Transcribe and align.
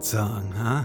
love 0.00 0.12
that 0.12 0.18
song, 0.18 0.52
huh? 0.52 0.84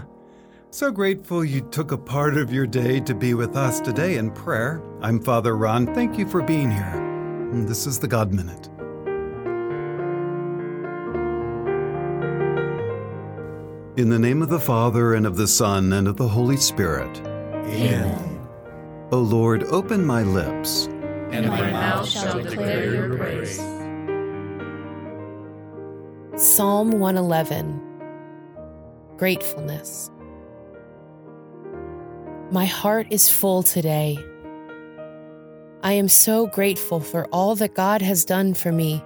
So 0.70 0.90
grateful 0.90 1.44
you 1.44 1.62
took 1.70 1.92
a 1.92 1.98
part 1.98 2.36
of 2.36 2.52
your 2.52 2.66
day 2.66 3.00
to 3.00 3.14
be 3.14 3.34
with 3.34 3.56
us 3.56 3.80
today 3.80 4.18
in 4.18 4.30
prayer. 4.30 4.82
I'm 5.00 5.20
Father 5.20 5.56
Ron. 5.56 5.94
Thank 5.94 6.18
you 6.18 6.26
for 6.28 6.42
being 6.42 6.70
here. 6.70 6.92
Mm, 7.52 7.66
this 7.66 7.86
is 7.86 7.98
the 7.98 8.08
God 8.08 8.32
Minute. 8.32 8.68
In 13.96 14.10
the 14.10 14.18
name 14.18 14.42
of 14.42 14.50
the 14.50 14.60
Father, 14.60 15.14
and 15.14 15.26
of 15.26 15.36
the 15.36 15.46
Son, 15.46 15.94
and 15.94 16.06
of 16.06 16.18
the 16.18 16.28
Holy 16.28 16.58
Spirit. 16.58 17.18
Amen. 17.64 18.46
O 19.10 19.18
Lord, 19.18 19.64
open 19.64 20.04
my 20.04 20.22
lips, 20.22 20.88
And 21.30 21.48
my 21.48 21.70
mouth 21.70 22.06
shall 22.06 22.42
declare 22.42 22.94
your 22.94 23.16
praise. 23.16 23.56
Psalm 26.36 26.90
111 27.00 27.95
Gratefulness. 29.16 30.10
My 32.50 32.66
heart 32.66 33.06
is 33.10 33.28
full 33.28 33.62
today. 33.62 34.18
I 35.82 35.92
am 35.92 36.08
so 36.08 36.46
grateful 36.46 37.00
for 37.00 37.26
all 37.26 37.54
that 37.56 37.74
God 37.74 38.02
has 38.02 38.24
done 38.24 38.54
for 38.54 38.72
me. 38.72 39.02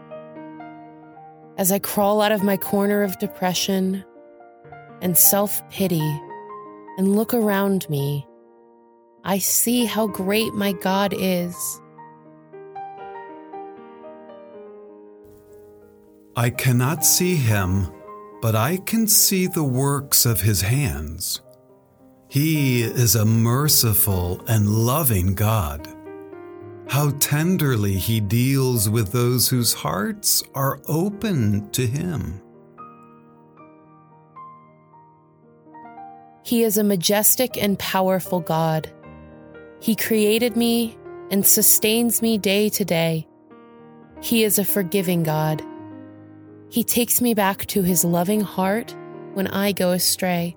As 1.56 1.70
I 1.70 1.78
crawl 1.78 2.22
out 2.22 2.32
of 2.32 2.42
my 2.42 2.56
corner 2.56 3.02
of 3.02 3.18
depression 3.18 4.04
and 5.00 5.16
self 5.16 5.68
pity 5.70 6.20
and 6.96 7.16
look 7.16 7.34
around 7.34 7.88
me, 7.88 8.26
I 9.24 9.38
see 9.38 9.84
how 9.84 10.06
great 10.06 10.54
my 10.54 10.72
God 10.72 11.14
is. 11.16 11.80
I 16.36 16.48
cannot 16.48 17.04
see 17.04 17.36
him, 17.36 17.92
but 18.40 18.54
I 18.54 18.78
can 18.78 19.06
see 19.06 19.46
the 19.46 19.64
works 19.64 20.24
of 20.24 20.40
his 20.40 20.62
hands. 20.62 21.40
He 22.28 22.82
is 22.82 23.16
a 23.16 23.24
merciful 23.24 24.40
and 24.46 24.68
loving 24.68 25.34
God. 25.34 25.88
How 26.88 27.10
tenderly 27.18 27.94
he 27.94 28.20
deals 28.20 28.88
with 28.88 29.12
those 29.12 29.48
whose 29.48 29.72
hearts 29.72 30.42
are 30.54 30.80
open 30.88 31.70
to 31.70 31.86
him. 31.86 32.40
He 36.42 36.62
is 36.62 36.78
a 36.78 36.84
majestic 36.84 37.56
and 37.62 37.78
powerful 37.78 38.40
God. 38.40 38.90
He 39.80 39.94
created 39.94 40.56
me 40.56 40.98
and 41.30 41.46
sustains 41.46 42.22
me 42.22 42.38
day 42.38 42.68
to 42.70 42.84
day. 42.84 43.28
He 44.20 44.42
is 44.44 44.58
a 44.58 44.64
forgiving 44.64 45.22
God. 45.22 45.62
He 46.70 46.84
takes 46.84 47.20
me 47.20 47.34
back 47.34 47.66
to 47.66 47.82
his 47.82 48.04
loving 48.04 48.40
heart 48.40 48.94
when 49.34 49.48
I 49.48 49.72
go 49.72 49.90
astray. 49.90 50.56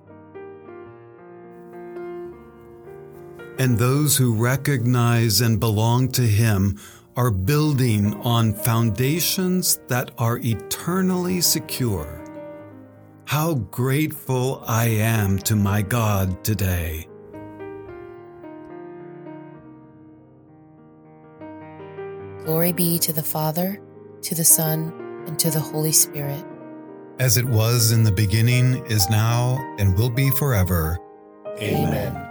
And 3.58 3.78
those 3.78 4.16
who 4.16 4.34
recognize 4.34 5.40
and 5.40 5.58
belong 5.58 6.08
to 6.12 6.22
him 6.22 6.78
are 7.16 7.32
building 7.32 8.14
on 8.22 8.52
foundations 8.52 9.80
that 9.88 10.12
are 10.18 10.38
eternally 10.38 11.40
secure. 11.40 12.22
How 13.26 13.54
grateful 13.54 14.62
I 14.66 14.86
am 14.86 15.38
to 15.40 15.56
my 15.56 15.82
God 15.82 16.44
today. 16.44 17.08
Glory 22.44 22.72
be 22.72 22.98
to 22.98 23.12
the 23.12 23.22
Father, 23.22 23.80
to 24.22 24.34
the 24.34 24.44
Son, 24.44 25.03
and 25.26 25.38
to 25.38 25.50
the 25.50 25.60
Holy 25.60 25.92
Spirit. 25.92 26.44
As 27.18 27.36
it 27.36 27.44
was 27.44 27.92
in 27.92 28.02
the 28.02 28.12
beginning, 28.12 28.84
is 28.86 29.08
now, 29.08 29.58
and 29.78 29.96
will 29.96 30.10
be 30.10 30.30
forever. 30.30 30.98
Amen. 31.60 32.23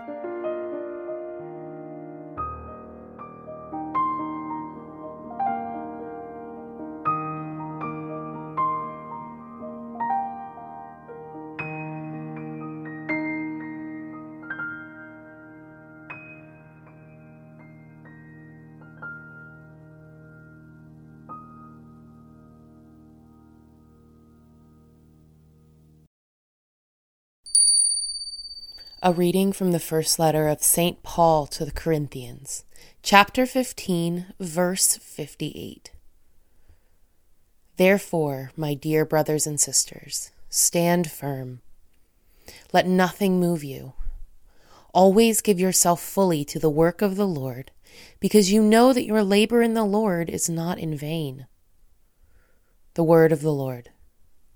A 29.06 29.12
reading 29.12 29.52
from 29.52 29.74
the 29.74 29.82
first 29.82 30.18
letter 30.18 30.48
of 30.48 30.64
St. 30.64 31.04
Paul 31.04 31.46
to 31.48 31.66
the 31.66 31.74
Corinthians, 31.74 32.64
chapter 33.02 33.46
15, 33.46 34.28
verse 34.40 34.96
58. 34.96 35.92
Therefore, 37.76 38.54
my 38.56 38.74
dear 38.74 39.04
brothers 39.04 39.46
and 39.46 39.60
sisters, 39.60 40.32
stand 40.48 41.12
firm. 41.12 41.60
Let 42.72 42.88
nothing 42.88 43.42
move 43.42 43.62
you. 43.62 43.92
Always 44.94 45.42
give 45.42 45.60
yourself 45.60 46.02
fully 46.02 46.46
to 46.46 46.58
the 46.58 46.70
work 46.70 47.02
of 47.02 47.18
the 47.18 47.28
Lord, 47.28 47.72
because 48.22 48.54
you 48.54 48.64
know 48.64 48.94
that 48.94 49.06
your 49.06 49.22
labor 49.22 49.62
in 49.62 49.74
the 49.74 49.84
Lord 49.84 50.30
is 50.30 50.50
not 50.50 50.80
in 50.80 50.96
vain. 50.96 51.48
The 52.94 53.04
word 53.04 53.34
of 53.34 53.42
the 53.42 53.52
Lord. 53.52 53.90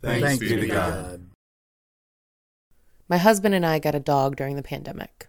Thanks, 0.01 0.37
be 0.37 0.55
to 0.55 0.67
God. 0.67 1.26
My 3.09 3.17
husband 3.17 3.55
and 3.55 3.65
I 3.65 3.79
got 3.79 3.95
a 3.95 3.99
dog 3.99 4.35
during 4.35 4.55
the 4.55 4.63
pandemic. 4.63 5.27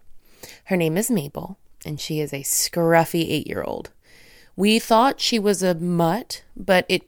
Her 0.65 0.75
name 0.75 0.97
is 0.97 1.09
Mabel, 1.09 1.57
and 1.85 1.99
she 1.99 2.19
is 2.19 2.33
a 2.33 2.43
scruffy 2.43 3.29
eight 3.29 3.47
year 3.47 3.63
old. 3.63 3.91
We 4.55 4.79
thought 4.79 5.21
she 5.21 5.39
was 5.39 5.63
a 5.63 5.75
mutt, 5.75 6.43
but 6.57 6.85
it 6.89 7.03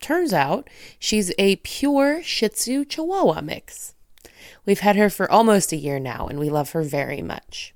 turns 0.00 0.32
out 0.32 0.70
she's 0.98 1.32
a 1.38 1.56
pure 1.56 2.22
Shih 2.22 2.48
Tzu 2.48 2.84
Chihuahua 2.84 3.40
mix. 3.40 3.94
We've 4.64 4.80
had 4.80 4.96
her 4.96 5.10
for 5.10 5.30
almost 5.30 5.72
a 5.72 5.76
year 5.76 5.98
now, 5.98 6.28
and 6.28 6.38
we 6.38 6.48
love 6.48 6.70
her 6.70 6.82
very 6.82 7.22
much. 7.22 7.74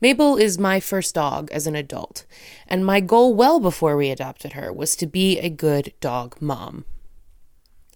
Mabel 0.00 0.36
is 0.36 0.58
my 0.58 0.80
first 0.80 1.14
dog 1.14 1.50
as 1.52 1.66
an 1.66 1.76
adult, 1.76 2.24
and 2.66 2.86
my 2.86 3.00
goal 3.00 3.34
well 3.34 3.60
before 3.60 3.96
we 3.96 4.10
adopted 4.10 4.52
her 4.52 4.72
was 4.72 4.96
to 4.96 5.06
be 5.06 5.38
a 5.38 5.48
good 5.48 5.92
dog 6.00 6.36
mom. 6.40 6.84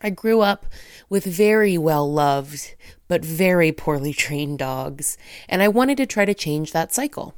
I 0.03 0.11
grew 0.11 0.41
up 0.41 0.67
with 1.09 1.25
very 1.25 1.79
well 1.79 2.11
loved, 2.11 2.75
but 3.09 3.25
very 3.25 3.73
poorly 3.73 4.13
trained 4.13 4.59
dogs, 4.59 5.17
and 5.49 5.63
I 5.63 5.69
wanted 5.69 5.97
to 5.99 6.07
try 6.07 6.25
to 6.25 6.35
change 6.35 6.73
that 6.73 6.93
cycle. 6.93 7.35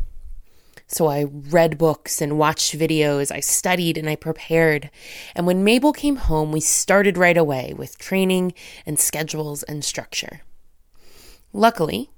So 0.90 1.06
I 1.06 1.24
read 1.24 1.76
books 1.76 2.22
and 2.22 2.38
watched 2.38 2.76
videos, 2.76 3.30
I 3.30 3.40
studied 3.40 3.98
and 3.98 4.08
I 4.08 4.16
prepared. 4.16 4.90
And 5.36 5.46
when 5.46 5.62
Mabel 5.62 5.92
came 5.92 6.16
home, 6.16 6.50
we 6.50 6.60
started 6.60 7.18
right 7.18 7.36
away 7.36 7.74
with 7.76 7.98
training 7.98 8.54
and 8.86 8.98
schedules 8.98 9.62
and 9.64 9.84
structure. 9.84 10.40
Luckily, 11.52 12.10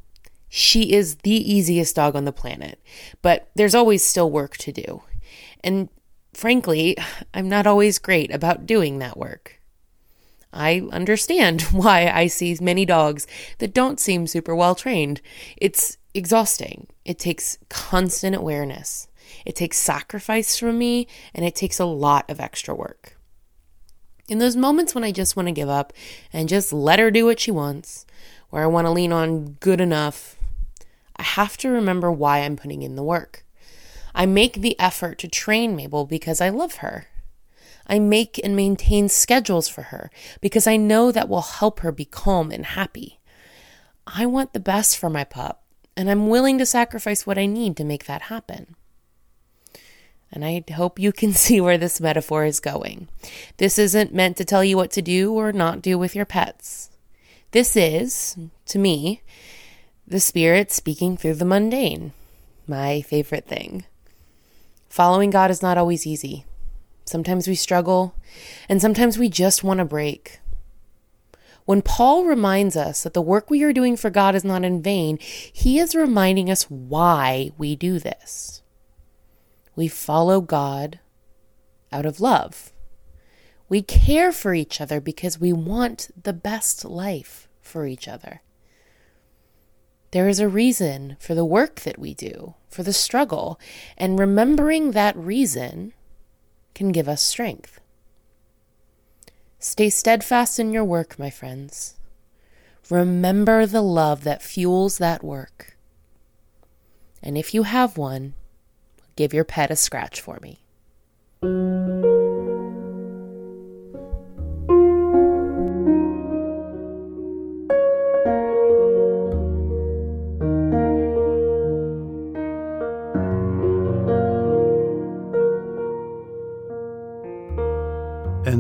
she 0.49 0.93
is 0.93 1.17
the 1.17 1.31
easiest 1.31 1.97
dog 1.97 2.15
on 2.15 2.25
the 2.25 2.33
planet, 2.33 2.81
but 3.23 3.51
there's 3.57 3.75
always 3.75 4.05
still 4.05 4.31
work 4.31 4.57
to 4.59 4.73
do. 4.73 5.03
And 5.65 5.89
frankly, 6.33 6.97
I'm 7.35 7.49
not 7.49 7.67
always 7.67 7.99
great 7.99 8.33
about 8.33 8.67
doing 8.67 9.01
that 9.01 9.17
work. 9.17 9.60
I 10.53 10.83
understand 10.93 11.63
why 11.73 12.11
I 12.11 12.27
see 12.27 12.57
many 12.61 12.85
dogs 12.85 13.27
that 13.59 13.75
don't 13.75 14.01
seem 14.01 14.27
super 14.27 14.55
well 14.55 14.75
trained. 14.75 15.21
It's 15.57 15.97
exhausting. 16.15 16.87
It 17.05 17.19
takes 17.19 17.59
constant 17.69 18.37
awareness. 18.37 19.09
It 19.47 19.57
takes 19.57 19.79
sacrifice 19.79 20.59
from 20.59 20.79
me, 20.79 21.07
and 21.35 21.45
it 21.45 21.55
takes 21.55 21.79
a 21.79 21.85
lot 21.85 22.29
of 22.29 22.41
extra 22.41 22.75
work. 22.75 23.17
In 24.29 24.39
those 24.39 24.57
moments 24.57 24.95
when 24.95 25.05
I 25.05 25.13
just 25.13 25.37
want 25.37 25.49
to 25.49 25.53
give 25.53 25.69
up 25.69 25.93
and 26.33 26.49
just 26.49 26.73
let 26.73 26.99
her 26.99 27.11
do 27.11 27.25
what 27.25 27.41
she 27.41 27.51
wants, 27.51 28.07
where 28.51 28.63
I 28.63 28.67
want 28.67 28.87
to 28.87 28.93
lean 28.93 29.13
on 29.13 29.57
good 29.61 29.81
enough, 29.81 30.37
I 31.17 31.23
have 31.23 31.57
to 31.59 31.69
remember 31.69 32.11
why 32.11 32.39
I'm 32.39 32.57
putting 32.57 32.83
in 32.83 32.97
the 32.97 33.03
work. 33.03 33.45
I 34.15 34.27
make 34.27 34.55
the 34.55 34.79
effort 34.79 35.19
to 35.19 35.29
train 35.29 35.77
Mabel 35.77 36.05
because 36.05 36.41
I 36.41 36.49
love 36.49 36.77
her. 36.77 37.07
I 37.91 37.99
make 37.99 38.41
and 38.43 38.55
maintain 38.55 39.09
schedules 39.09 39.69
for 39.69 39.83
her 39.83 40.13
because 40.41 40.69
I 40.69 40.77
know 40.77 41.11
that 41.11 41.29
will 41.29 41.43
help 41.43 41.81
her 41.81 41.91
be 41.91 42.05
calm 42.05 42.53
and 42.53 42.65
happy. 42.65 43.19
I 44.07 44.27
want 44.27 44.53
the 44.53 44.61
best 44.61 44.97
for 44.97 45.11
my 45.11 45.25
pup, 45.25 45.65
and 45.97 46.09
I'm 46.09 46.29
willing 46.29 46.57
to 46.59 46.67
sacrifice 46.67 47.27
what 47.27 47.37
I 47.37 47.47
need 47.47 47.77
to 47.77 47.85
make 47.85 48.07
that 48.07 48.23
happen. 48.23 48.77
And 50.33 50.45
I 50.45 50.63
hope 50.73 51.01
you 51.01 51.11
can 51.11 51.33
see 51.35 51.61
where 51.61 51.79
this 51.79 52.01
metaphor 52.01 52.45
is 52.45 52.61
going. 52.61 53.09
This 53.57 53.77
isn't 53.77 54.15
meant 54.15 54.37
to 54.37 54.45
tell 54.45 54.63
you 54.63 54.77
what 54.77 54.93
to 54.93 55.03
do 55.03 55.33
or 55.33 55.53
not 55.53 55.83
do 55.83 55.99
with 55.99 56.15
your 56.15 56.25
pets. 56.25 56.91
This 57.51 57.77
is, 57.77 58.37
to 58.67 58.79
me, 58.79 59.23
the 60.07 60.21
Spirit 60.21 60.71
speaking 60.71 61.17
through 61.17 61.35
the 61.35 61.45
mundane, 61.45 62.13
my 62.69 63.01
favorite 63.03 63.49
thing. 63.49 63.85
Following 64.89 65.31
God 65.31 65.51
is 65.51 65.61
not 65.61 65.77
always 65.77 66.07
easy. 66.07 66.45
Sometimes 67.11 67.49
we 67.49 67.57
struggle, 67.57 68.15
and 68.69 68.81
sometimes 68.81 69.19
we 69.19 69.29
just 69.29 69.65
want 69.65 69.79
to 69.79 69.85
break. 69.85 70.39
When 71.65 71.83
Paul 71.83 72.25
reminds 72.25 72.77
us 72.77 73.03
that 73.03 73.15
the 73.15 73.21
work 73.21 73.51
we 73.51 73.65
are 73.65 73.73
doing 73.73 73.97
for 73.97 74.11
God 74.11 74.37
is 74.37 74.45
not 74.45 74.65
in 74.65 74.81
vain, 74.81 75.19
he 75.21 75.81
is 75.81 75.97
reminding 75.97 76.49
us 76.49 76.71
why 76.71 77.51
we 77.59 77.75
do 77.75 77.99
this. 77.99 78.63
We 79.75 79.89
follow 79.89 80.41
God 80.41 81.01
out 81.91 82.07
of 82.07 82.21
love. 82.21 82.73
We 83.69 83.83
care 83.83 84.31
for 84.31 84.55
each 84.55 84.81
other 84.81 85.01
because 85.01 85.41
we 85.41 85.53
want 85.53 86.13
the 86.23 86.33
best 86.33 86.85
life 86.85 87.49
for 87.61 87.87
each 87.87 88.07
other. 88.07 88.41
There 90.13 90.29
is 90.29 90.39
a 90.39 90.49
reason 90.49 91.17
for 91.19 91.35
the 91.35 91.45
work 91.45 91.81
that 91.81 91.99
we 91.99 92.15
do, 92.15 92.55
for 92.69 92.85
the 92.85 92.93
struggle, 92.93 93.59
and 93.99 94.17
remembering 94.17 94.93
that 94.93 95.17
reason 95.17 95.93
can 96.81 96.93
give 96.93 97.11
us 97.11 97.23
strength. 97.23 97.79
Stay 99.59 99.91
steadfast 99.91 100.59
in 100.59 100.73
your 100.73 100.83
work, 100.83 101.19
my 101.19 101.29
friends. 101.29 101.97
Remember 102.89 103.67
the 103.67 103.83
love 103.83 104.25
that 104.25 104.41
fuels 104.41 104.97
that 104.97 105.23
work. 105.23 105.77
And 107.23 107.37
if 107.37 107.53
you 107.53 107.65
have 107.65 107.99
one, 107.99 108.33
give 109.15 109.35
your 109.35 109.45
pet 109.45 109.71
a 109.71 109.77
scratch 109.77 110.23
for 110.23 110.39
me. 110.41 110.60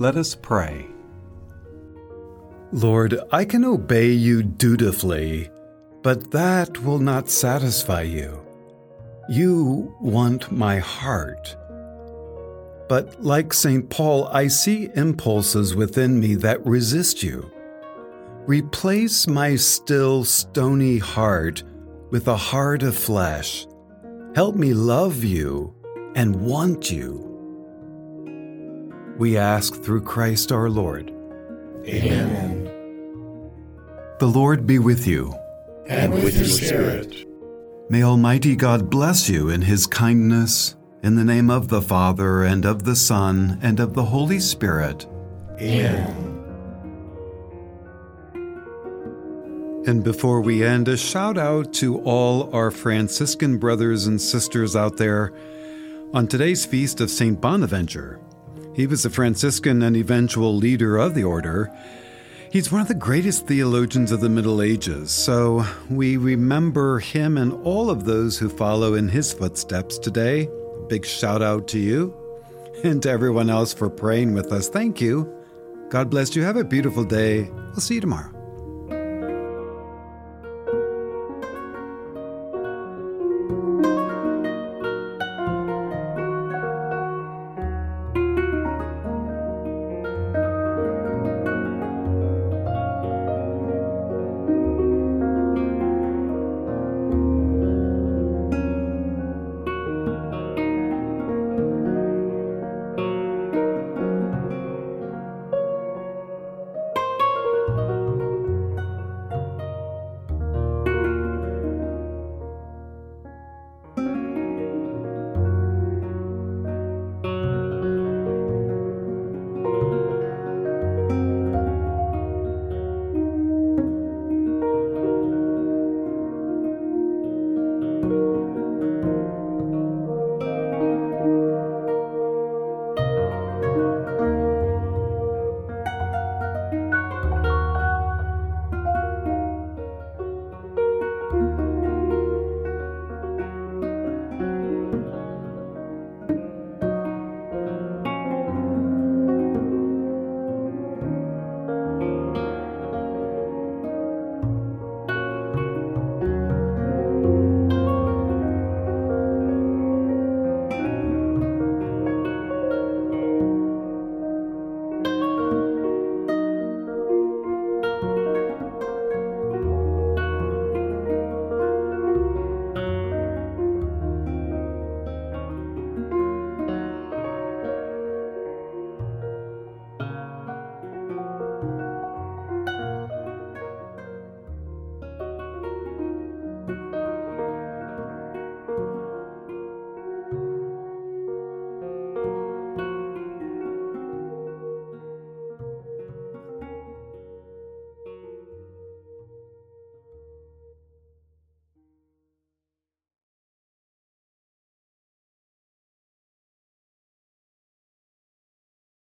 Let 0.00 0.16
us 0.16 0.34
pray. 0.34 0.86
Lord, 2.72 3.20
I 3.30 3.44
can 3.44 3.66
obey 3.66 4.08
you 4.08 4.42
dutifully, 4.42 5.50
but 6.02 6.30
that 6.30 6.82
will 6.82 6.98
not 6.98 7.28
satisfy 7.28 8.02
you. 8.02 8.40
You 9.28 9.94
want 10.00 10.50
my 10.50 10.78
heart. 10.78 11.54
But 12.88 13.22
like 13.22 13.52
St. 13.52 13.90
Paul, 13.90 14.28
I 14.28 14.48
see 14.48 14.88
impulses 14.96 15.76
within 15.76 16.18
me 16.18 16.34
that 16.36 16.64
resist 16.66 17.22
you. 17.22 17.50
Replace 18.46 19.26
my 19.26 19.54
still, 19.54 20.24
stony 20.24 20.96
heart 20.96 21.62
with 22.10 22.26
a 22.26 22.36
heart 22.36 22.82
of 22.82 22.96
flesh. 22.96 23.66
Help 24.34 24.56
me 24.56 24.72
love 24.72 25.22
you 25.22 25.74
and 26.16 26.40
want 26.40 26.90
you. 26.90 27.29
We 29.20 29.36
ask 29.36 29.74
through 29.82 30.00
Christ 30.04 30.50
our 30.50 30.70
Lord. 30.70 31.10
Amen. 31.86 32.64
The 34.18 34.26
Lord 34.26 34.66
be 34.66 34.78
with 34.78 35.06
you. 35.06 35.34
And 35.86 36.14
with 36.14 36.36
your 36.36 36.46
spirit. 36.46 37.26
May 37.90 38.02
Almighty 38.02 38.56
God 38.56 38.88
bless 38.88 39.28
you 39.28 39.50
in 39.50 39.60
his 39.60 39.86
kindness, 39.86 40.74
in 41.02 41.16
the 41.16 41.24
name 41.24 41.50
of 41.50 41.68
the 41.68 41.82
Father, 41.82 42.44
and 42.44 42.64
of 42.64 42.84
the 42.84 42.96
Son, 42.96 43.58
and 43.60 43.78
of 43.78 43.92
the 43.92 44.06
Holy 44.06 44.40
Spirit. 44.40 45.06
Amen. 45.60 46.16
And 49.86 50.02
before 50.02 50.40
we 50.40 50.64
end, 50.64 50.88
a 50.88 50.96
shout 50.96 51.36
out 51.36 51.74
to 51.74 52.00
all 52.04 52.50
our 52.56 52.70
Franciscan 52.70 53.58
brothers 53.58 54.06
and 54.06 54.18
sisters 54.18 54.74
out 54.74 54.96
there 54.96 55.34
on 56.14 56.26
today's 56.26 56.64
feast 56.64 57.02
of 57.02 57.10
St. 57.10 57.38
Bonaventure. 57.38 58.18
He 58.80 58.86
was 58.86 59.04
a 59.04 59.10
Franciscan 59.10 59.82
and 59.82 59.94
eventual 59.94 60.56
leader 60.56 60.96
of 60.96 61.14
the 61.14 61.22
order. 61.22 61.70
He's 62.50 62.72
one 62.72 62.80
of 62.80 62.88
the 62.88 62.94
greatest 62.94 63.46
theologians 63.46 64.10
of 64.10 64.22
the 64.22 64.30
Middle 64.30 64.62
Ages, 64.62 65.10
so 65.10 65.66
we 65.90 66.16
remember 66.16 66.98
him 66.98 67.36
and 67.36 67.52
all 67.62 67.90
of 67.90 68.06
those 68.06 68.38
who 68.38 68.48
follow 68.48 68.94
in 68.94 69.10
his 69.10 69.34
footsteps 69.34 69.98
today. 69.98 70.48
Big 70.88 71.04
shout 71.04 71.42
out 71.42 71.68
to 71.68 71.78
you 71.78 72.16
and 72.82 73.02
to 73.02 73.10
everyone 73.10 73.50
else 73.50 73.74
for 73.74 73.90
praying 73.90 74.32
with 74.32 74.50
us. 74.50 74.70
Thank 74.70 74.98
you. 74.98 75.30
God 75.90 76.08
bless 76.08 76.34
you. 76.34 76.42
Have 76.42 76.56
a 76.56 76.64
beautiful 76.64 77.04
day. 77.04 77.50
We'll 77.50 77.80
see 77.80 77.96
you 77.96 78.00
tomorrow. 78.00 78.39